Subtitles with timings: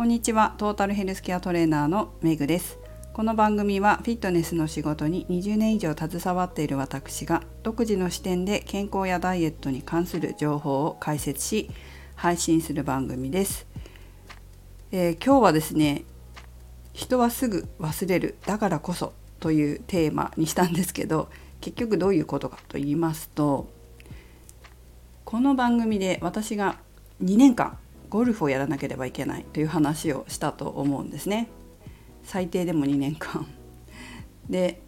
[0.00, 0.54] こんにちは。
[0.56, 2.78] トータルヘルスケアトレーナーのメグです。
[3.12, 11.70] この番組はフィットネスの仕事に20年以上携わっている私が独自の視点で健康やダイエットに関する情報を解説し
[12.16, 13.66] 配信する番組です、
[14.90, 16.04] えー、今日はですね
[16.94, 21.28] 人はすぐ忘れるだからこそというテーマにしたんですけど
[21.60, 23.68] 結局どういうことかと言いますと
[25.26, 26.78] この番組で私が
[27.22, 27.76] 2年間
[28.10, 31.48] ゴルフをやらなければいけないという話をしたと思うんですね。
[32.24, 33.46] 最低でも2年間。
[34.48, 34.82] で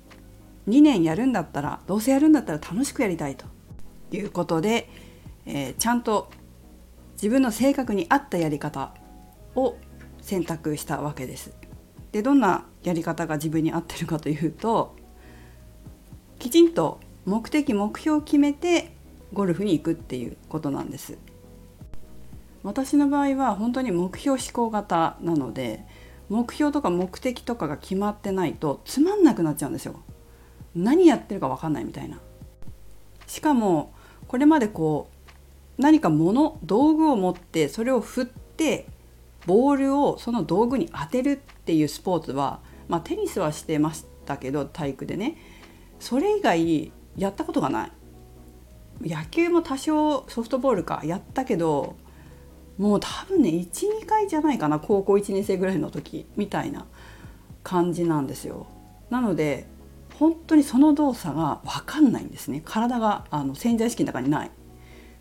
[0.68, 3.46] 2年やるんだったらどうせやるんだったら楽しくやりたいと
[4.10, 4.88] いうことで、
[5.46, 6.30] えー、ちゃんと
[7.14, 8.94] 自分の性格に合ったやり方
[9.54, 9.76] を
[10.20, 11.54] 選択したわけです。
[12.10, 14.96] でどんなやり方が自分に合ってるかというと
[16.38, 18.94] きちんと目的目標を決めて
[19.32, 21.16] ゴルフに行くっていうことなんです。
[22.62, 25.84] 私の場合は本当に目標思考型なので
[26.28, 30.00] 目標とか目的とかが決まってないとつまんなくなっちゃうんですよ。
[30.74, 32.18] 何やってるか分かんないみたいな。
[33.26, 33.92] しかも
[34.28, 35.10] これまでこ
[35.78, 38.86] う何か物道具を持ってそれを振って
[39.46, 45.36] ボールをその道具に当てるっていうスポーツは、まあ、テニスはしてましたけど体育でね
[45.98, 47.92] それ以外やったことがない。
[49.02, 51.96] 野球も多少ソフトボールかやったけど
[52.82, 56.84] もう多分ね12回じゃないかな高校1年生ぐらいの時みたいな
[57.62, 58.66] 感じなんですよ。
[59.08, 59.68] なので
[60.18, 62.60] 本当にその動作が分かんないんですね。
[62.64, 64.50] 体があの潜在意識の中にない。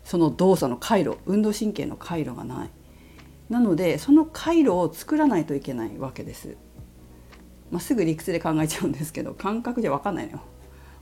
[0.02, 2.70] その動作の回路運動神経の回路がない。
[3.48, 6.56] なのでその回路を作らないといけないわけです、
[7.70, 10.40] まあ、すぐ理屈で考えちゃうんですけど感覚じゃ分かんないのよ。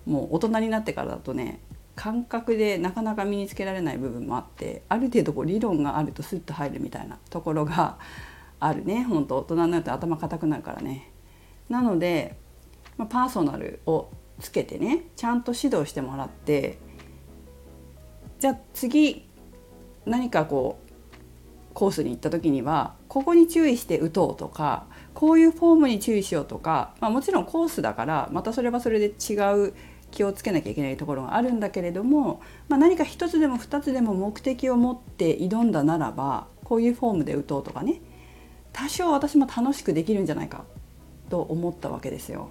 [0.05, 1.61] もう大人になってからだとね
[2.01, 7.99] 感覚でなかなか身につけられない部分もあってある程度こう理論があるとスッと入るみたいなところが
[8.59, 11.11] あるね本当大人になると頭固くなるからね。
[11.69, 12.39] なので、
[12.97, 14.09] まあ、パーソナルを
[14.41, 16.79] つけてねちゃんと指導してもらって
[18.39, 19.29] じゃあ次
[20.07, 29.35] 何かこうコースに行った時にはここに注意して打とうとかこういうフォームに注意しようとか、まあ、もちろんコースだからまたそれはそれで違
[29.69, 29.75] う
[30.11, 38.01] 気をつけなきゃいけないところがあるんだけれども、まあ、何か一つでも二つでも目的を持って挑んだならばこういうフォームで打とうとかね
[38.73, 40.65] 多少私も楽しくできるんじゃないか
[41.29, 42.51] と思ったわけですよ。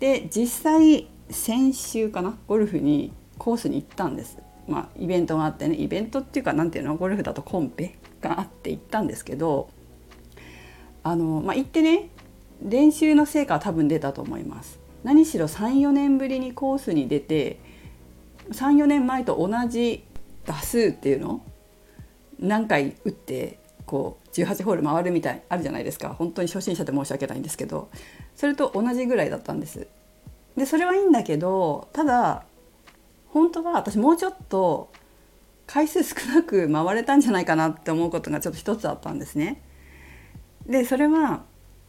[0.00, 4.38] で実際先週かなゴルフにコースに行ったんです。
[4.66, 9.70] まあ、イベントがあってねイベントっていうか何ていうのゴルフだとコンペがあって行ったんですけど
[11.02, 12.10] あの、まあ、行ってね
[12.62, 14.78] 練習の成果は多分出たと思います。
[15.08, 17.58] 何しろ34年ぶりにコースに出て
[18.50, 20.04] 34年前と同じ
[20.44, 21.42] 打数っていうの？
[22.38, 27.88] 何回打ってこう18ホール回るみたいあるじゃないですか本当に初心者で申し訳ないんですけど
[28.36, 29.86] それと同じぐらいだったんです。
[30.58, 32.44] でそれはいいんだけどただ
[33.28, 34.92] 本当は私もうちょっと
[35.66, 39.62] 回数少なく回れたんじゃないかなって思うことがちょっと一つあったんですね。
[40.66, 41.44] でそれは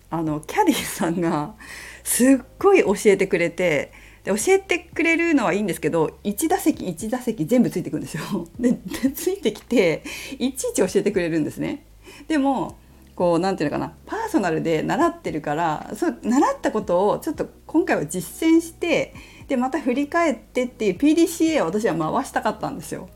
[0.10, 1.56] あのキャディーさんが
[2.04, 3.92] すっごい教えてくれて
[4.24, 8.24] で教えてくれるのはいいんですけど1打席1打席全部ついてくんですよ。
[8.60, 8.78] で
[9.14, 10.04] ついてきて
[10.38, 11.86] いちいち教えてくれるんですね。
[12.28, 12.78] でも
[13.16, 19.14] こう何て言うのかなパーソナルで習ってるからそう習ったことをちょっと今回は実践して
[19.48, 23.10] でまた振り返ってっていう PDCA を私は回したかったんですよ。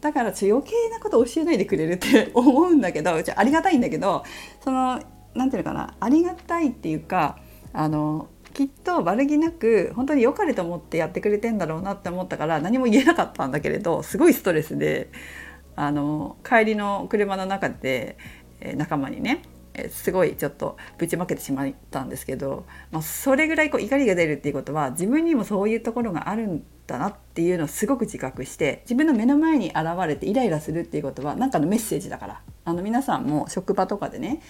[0.00, 4.24] だからちょ余計なこと教えないでくれるって 思うんだけどありがたいんだけど
[4.62, 5.00] その
[5.34, 7.38] 何て言うのかなありがたいっていうか
[7.72, 15.10] あのきっと悪気なく本当に良かれと思ってやってくれてんだろうなって思ったから何も言えなかったんだけれどすごいストレスで
[15.76, 18.18] あの帰りの車の中で
[18.76, 19.42] 仲間にね
[19.90, 29.76] すごいちょっとぶちまけてしまったんですけど、まあ、それぐらいこう怒りが出るっていうことは自分にもそういうところがあるんだなっていうのをすごく自覚して自分の目の前に現
[30.08, 32.42] れてイライラするっていうことは何かのメッセージだから。
[32.64, 34.42] あの皆さんも職場とかでね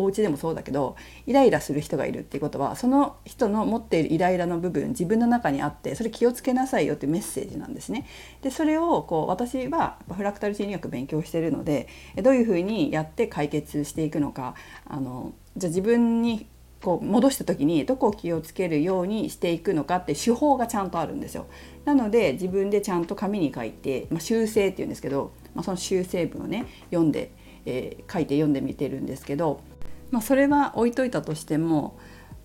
[0.00, 8.06] お家でもそうだけどイライラする人がいるっていうことはその人の持っているイライラの部分自分の中にあってそれ気をつけなさいよっていうメッセージなんですね。
[8.42, 11.88] でそれをこう私はフラクタル心理学勉強してるので
[12.22, 14.54] どういうふうにやって解決していくのか
[14.86, 16.46] あのじゃあ自分に
[16.82, 21.46] こう戻した時にどこを気をつけるようにしていくのかって手法がちゃんとあるんですよ。
[21.84, 27.32] なので自分でちゃんと紙に書いて、まあ、修正っていうんですけど、まあ、その修正文をね読んで、
[27.66, 29.60] えー、書いて読んでみてるんですけど
[30.10, 31.98] まあ、それは置いといたとしても、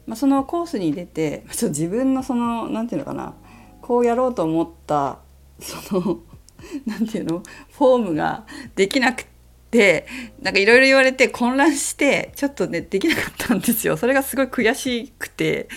[0.06, 3.34] まあ、そのコースに出てちょっと自分のその何て言うのかな
[3.82, 5.20] こうやろうと思った
[5.60, 6.20] その
[6.86, 8.46] 何て言うのフォームが
[8.76, 9.26] できなく
[9.72, 10.08] で
[10.42, 13.98] なんかいろいろ言われて混乱してちょっとねできなかったんですよ。
[13.98, 15.68] それがすごい悔しくて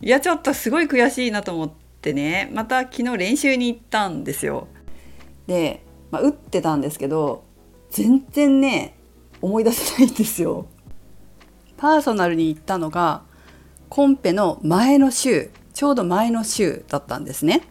[0.00, 4.68] いやちょっとすごい悔しいなと思ってねまた昨日練習に行ったんですよ。
[5.46, 7.44] で、まあ、打ってたんですけど
[7.90, 8.94] 全然ね
[9.40, 10.68] 思い出せないんですよ。
[11.76, 13.22] パーソナルに行ったのが
[13.88, 17.62] コンペの前の週ちょうど前の週だったんですね。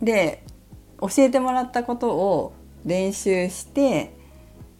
[0.00, 0.44] で
[1.00, 2.52] 教えてもらったことを
[2.84, 4.14] 練習して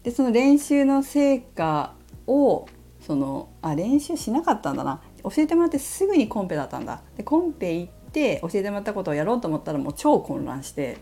[0.02, 1.94] でその練習の成果
[2.26, 2.68] を
[3.00, 5.00] そのあ練習しなかったんだな。
[5.24, 7.02] 教えてもらってすぐにコンペだったんだ。
[7.16, 10.98] でコンペ行って教えてもらったことをやろうと思ったらもう超混乱して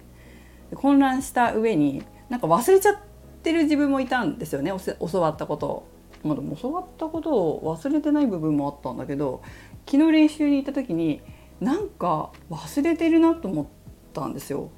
[0.74, 2.96] 混乱した上になんか忘れちゃっ
[3.42, 4.72] てる自分もいたんですよね。
[5.00, 5.88] 教わったことを。
[6.22, 9.42] まあ、でも教わったことを忘れてない部分もあったんだけど
[9.86, 11.22] 昨日練習に行った時に
[11.60, 13.66] なんか忘れてるなと思っ
[14.12, 14.70] たんですよ。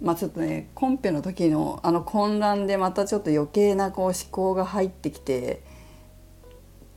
[0.00, 5.62] まあ、ちょっとねコンペの時のあの混乱でまたちょっと余計なこう思考が入ってきて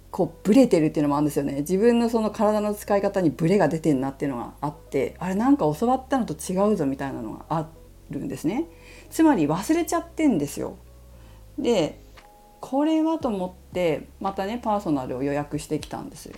[0.09, 1.61] こうブレてるっていうのもあるんですよね。
[1.61, 7.67] 自分のその体の使い方にブレが出てんなっていうのがあってあれなんか教わったのと違うぞみたいなのがあ
[8.09, 8.67] るんですね。
[9.09, 10.77] つまり忘れちゃってんですよ。
[11.57, 12.02] で
[12.63, 16.31] これはと思ってまたねパーソナルを予約してきたんです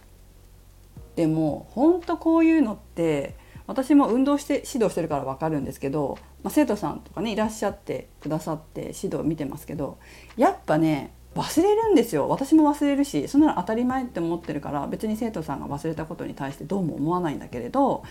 [1.15, 3.35] でも本当こういうのって
[3.67, 9.99] 私も運動して指導してるから分かるんですけど、まあ、生徒さんとかねいらっしゃってくださって指導見てますけど
[10.35, 12.27] やっぱね忘れるんですよ。
[12.27, 18.03] 私も忘れるしそんなの当たり前って思ってるから別に生徒さんが忘れたことに対してどうも思わないんだけれど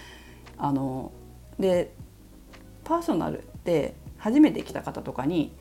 [0.57, 1.11] あの
[1.59, 1.93] で
[2.85, 5.53] パーソナルって初めて来た方とかに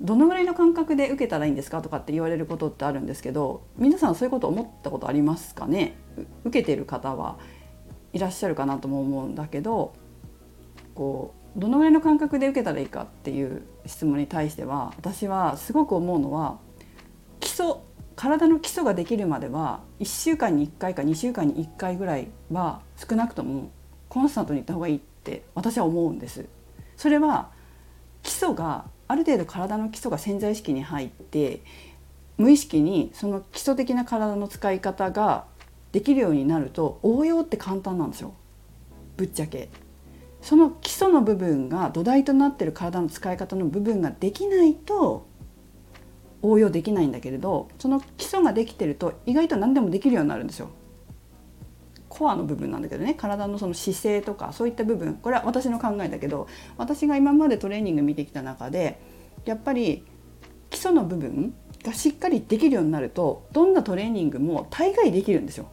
[0.00, 1.82] どのぐらいの感覚で受けたらいいんですか？
[1.82, 5.96] とかって言われることってあるんですけど皆さんそういうこと思ったことありますかね？
[6.44, 7.38] 受けてる方は
[8.12, 9.92] いらっしゃるかなとも思うんだけど
[10.94, 16.58] こうどのぐらいの感覚で受けたらいいかっていう質問に対しては私はすごく思うのは
[17.40, 17.74] 基礎
[18.16, 23.70] 体の基礎ができるまでは1週間に1回か2週間に1回ぐらいは少なくとも
[24.08, 26.46] コンスタントに行った方がいいって私は思うんです。
[26.96, 27.50] それは
[28.22, 31.62] 基礎がある程度体の基礎が潜在意識に入って
[32.38, 35.46] 無意識にその基礎的な体の使い方が
[35.90, 38.34] できるようになると応用って簡単なんですよ
[39.16, 39.68] ぶっちゃけ。
[40.40, 45.26] その基礎の部分が土台となってる体の使い方の部分ができないと
[46.40, 50.70] 応用できないんだけれどその基礎ができてると意外と何でもできるようになるんですよ。
[52.10, 59.00] コアの部分なんだけどね体のその姿勢とかそういった部分これは私の考えだけど私が今までトレーニング見てきた中で
[59.46, 60.04] やっぱり
[60.68, 61.54] 基礎の部分
[61.84, 65.68] がしっかりできるようになるとどんなトレーニングも大概できるんですよ。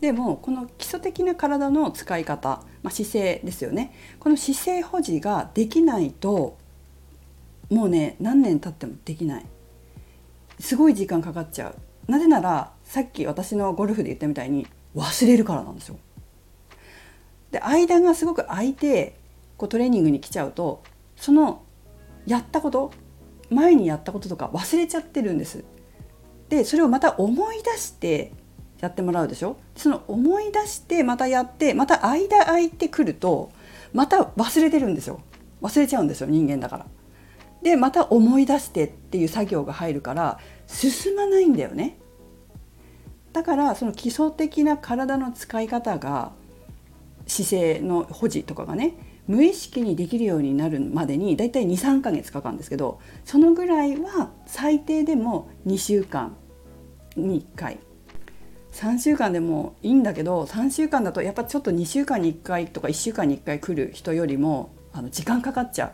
[0.00, 3.94] でもこの基礎的な体の使い方、まあ、姿勢ですよね。
[4.18, 6.58] この姿勢保持ができないと
[7.70, 9.46] もうね何年経ってもできない。
[10.58, 12.10] すごい時間かかっちゃう。
[12.10, 15.98] なぜならさっき私のゴルフで言ったみたいに忘れるからなんですよ
[17.50, 19.16] で間がすごく空いて
[19.56, 20.82] こうトレーニングに来ちゃうと
[21.16, 21.62] その
[22.26, 22.92] やったこと
[23.50, 25.64] 前にやったこととか忘れちゃってるんです
[26.48, 28.32] でそれをまた思い出して
[28.80, 29.56] やってもらうでしょ？
[29.76, 33.52] その思い出してまたやってまた間空いてくると
[33.92, 35.20] また忘れてるんですよ
[35.60, 36.86] 忘れちゃうんですよ人間だから。
[37.62, 41.96] でまた思い出してっていう作業が入るから進まないんだよね。
[43.32, 46.32] だからその基礎的な体の使い方が
[47.26, 48.94] 姿勢の保持とかがね
[49.26, 56.36] 無意識にできるようになるまでにだいたい23ヶ月かかるんですけどそのぐらいは最低でも2週間
[57.16, 57.78] に1回
[58.72, 65.92] 3週間でもいいんだけど3週間だとやっぱちょっと2週間に1回とか1週間に1回来る人よりもあの時間かかっちゃ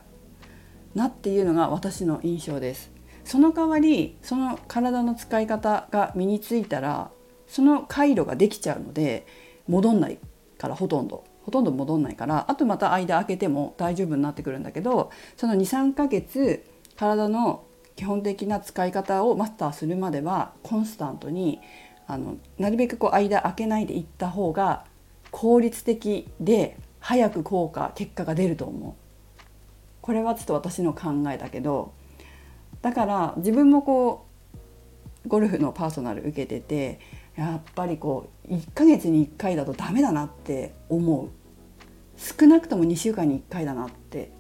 [0.95, 2.90] うなっていうのが私の印象です。
[3.25, 7.11] その代わりその体の使い方が身についたら
[7.49, 9.26] その回路ができちゃうので
[9.67, 10.19] 戻んない
[10.59, 11.25] からほとんど。
[11.43, 16.62] ほとんど戻んないからあとまた間空けても大丈夫になってくるんだけどその23ヶ月
[16.95, 17.64] 体の
[17.97, 21.61] 基本的な使い方をマスターするまではコンスタントに
[22.07, 24.85] あのなるべくこう間空けないでいった方が
[25.31, 28.95] 効率的で早く効果結果が出ると思う。
[30.02, 31.93] これはちょっと私の考えだけど
[32.83, 34.26] だから自分もこ
[35.25, 37.00] うゴルフのパーソナル受けてて
[37.38, 41.30] やっぱりこう1ヶ月に1回だとダメだなって思う。
[42.16, 44.33] 少なくとも2週間に1回だなって。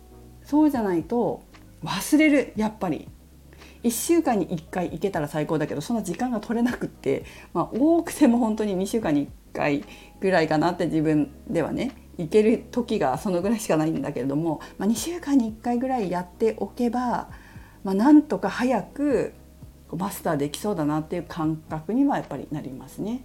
[0.42, 1.42] そうじゃないと
[1.84, 3.08] 忘れるやっぱり。
[3.84, 7.24] 1週間に1回行けたら最高だけどそんな時間が取れなくって、
[7.54, 9.84] まあ、多くても本当に2週間に1回
[10.18, 17.28] ぐらいかなって自分ではね行ける時がそのぐらいしかないんだけれども、まあ、2週間に1回ぐらいやっておけば
[17.84, 19.32] まあ、なんとか早く
[19.92, 23.22] マスターできそうだなっていう感覚にはやっぱりなりますね。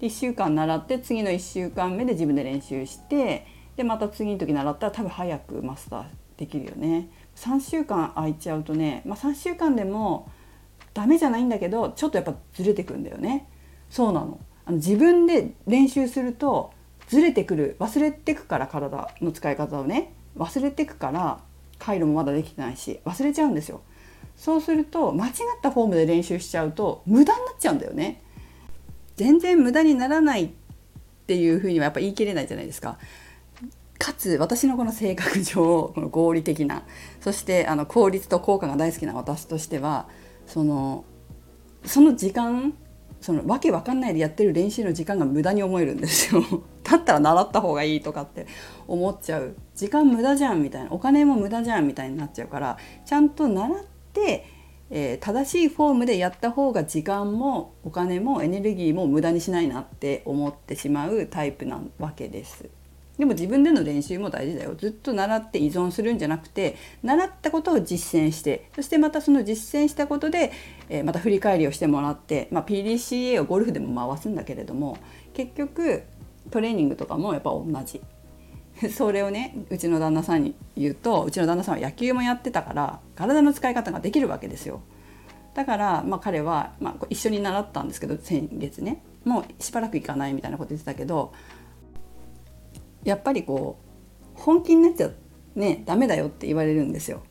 [0.00, 3.46] で1週間習って次の1週間目で自分で練習して
[3.76, 6.04] でまた次の時習ったら多分早くマスター
[6.36, 7.08] できるよね。
[7.36, 10.30] 3週間空いちゃうとね、まあ、3週間でも
[10.92, 13.48] ダメじゃないんだけどちょっとやっぱずれてくんだよね。
[13.90, 16.72] そうなのあの自分で練習すると
[17.08, 21.40] ずれてくる忘れてくから体の使い方をね忘れてくから
[21.78, 23.82] 回路もまだできてないし忘れちゃうんですよ。
[24.36, 28.22] そうすると間違ったフォームで練習しちゃうと無駄になっちゃうんだよね。
[29.16, 30.50] 全然無駄にならないっ
[31.26, 32.98] ていうふうにはやっぱ言い切れないじゃないですか。
[33.98, 36.82] かつ私のこの性格上この合理的な
[37.20, 40.08] そしてあの効率と効果が大好きな私としては
[40.46, 41.04] その
[41.84, 42.74] その時間
[43.20, 46.42] そのわけわかんないでやってる練習の時間が無駄に思えるんですよ。
[46.84, 48.46] だったら習った方がいいとかって
[48.86, 52.76] 思っちゃう時間無駄じゃんみたいなお金も無駄じゃんみたいになっちゃうから
[53.06, 53.93] ちゃんと習って、
[54.90, 62.68] えー、正しいフォームでやった方が時間もお金もエネルギーも無駄にしないなって思ってしまうタイプなわけです。
[63.18, 70.50] でも自分での練習も大事だよずっと習って依存するんじゃなくて習ったことを実践してそしてまたその実践したことで、
[70.88, 74.98] えー、また振り返りをしてもらって、まあ、PDCA をゴルフでも回すんだけれども
[75.32, 76.02] 結局
[76.50, 78.02] トレーニングとかもやっぱ同じ
[78.90, 84.80] それをねうちの旦那さんに言うとうちの旦那さんは野球もやってたから体の使い方ができるわけですよ。
[85.54, 89.02] だから、まあ、彼は、まあ、一緒に習ったんですけど先月ね。
[89.24, 91.32] もうしばらく行かないみたいなこと言ってたけど
[93.04, 93.78] やっぱりこ
[94.36, 95.10] う本気になっちゃ
[95.54, 97.22] ねダメだよって言われるんですよ。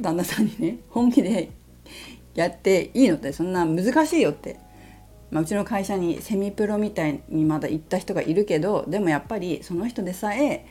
[0.00, 0.78] 旦那さんにね。
[0.90, 1.50] 本気で
[2.34, 4.58] やっていいのってそんな難しいよって。
[5.30, 10.66] まあ、うちの会社にセミプロみたいにまだ行った人がいるけどでもやっぱりその人でさえ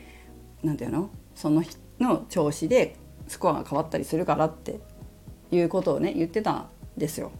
[0.62, 1.10] 何て言うの？
[1.34, 2.96] その人の調子で
[3.28, 4.80] スコアが変わったりするからって
[5.50, 7.32] いうことをね言ってたんですよ。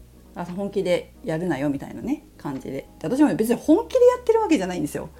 [0.56, 5.10] 本気でやるなよみたいなね感じで私も別に本気でやってるわけじゃないんですよ。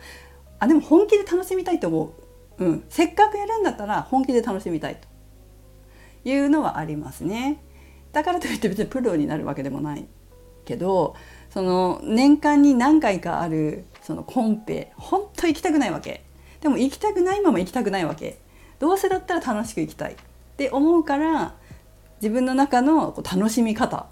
[0.59, 2.15] あでも本気で楽しみたいと思
[2.59, 7.63] う、うん、せっかくやるんだったら本気で楽しみたいというのはありますね。
[8.13, 10.07] だからといって別にプロになるわけでもない
[10.65, 11.17] けど
[11.51, 16.25] その年間に何回かあるそのコンペ本当行きたくないわけ
[16.61, 18.39] でも行きたくないまま行きたくないわけ。
[18.79, 20.13] どうせだったら楽しく行きたい。
[20.13, 20.17] っ
[20.57, 21.55] て思うから
[22.21, 23.97] 自分の中の楽しみ方。
[23.99, 24.07] っ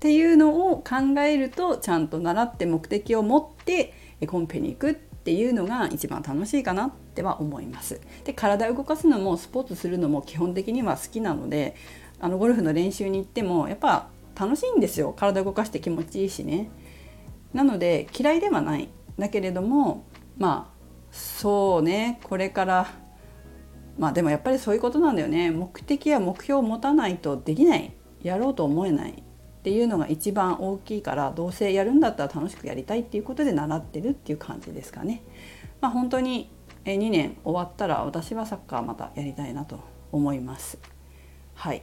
[0.00, 3.94] ていうのを考えるとちゃんと習って目的を持って
[4.26, 8.00] コンペに行くっていうのが一番楽しいかなっては思います。
[8.24, 11.74] で体を動かすのもスポーツするのも基本的には好きなので
[12.20, 15.14] あのゴルフの練習に行ってもやっぱ楽しいんですよ。
[15.16, 16.68] 体動かして気持ちいいしね。
[17.54, 18.90] なので嫌いではない。
[19.18, 20.04] だけれども
[20.36, 20.73] まあ
[21.14, 22.88] そうねこれから
[23.98, 25.52] まあでもやっぱりそういうことなんだよね。
[25.52, 27.92] 目的や目標を持たないとできない。
[28.24, 29.12] やろうと思えない。
[29.12, 29.14] っ
[29.62, 35.22] ていうのが一番大きいからどうせやるんだったら楽しくやりたいっていうことで習ってるっていう感じですかね。
[35.80, 36.50] まあ、本当に
[36.84, 39.80] 2年終わったら私はサッカーまたやりたいなと
[40.10, 40.78] 思います。
[41.54, 41.82] はい。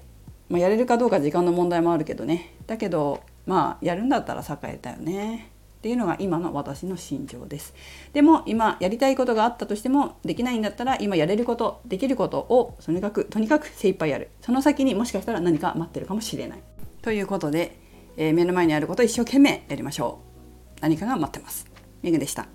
[0.50, 2.56] まあ、やれるかどうか時間の問題もあるけどね。
[2.68, 5.51] だけどまあやるんだったらサッカーやりたいよね。
[5.82, 7.74] っていうのが今の私の心情です。
[8.14, 14.30] でも今やりたいことがあったとしてもできないんだったら今やれることできることをとにかくとにかく精一杯やる。
[14.42, 16.60] その先にもしかしたら何か待ってるかもしれない。
[17.02, 17.80] ということで、
[18.16, 20.20] えー、目の前にあることを一生懸命やりましょ
[20.78, 20.82] う。
[20.82, 21.66] 何かが待ってます。
[22.20, 22.48] でした。